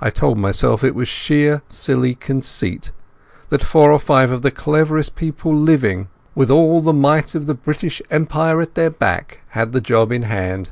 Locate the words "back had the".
8.90-9.80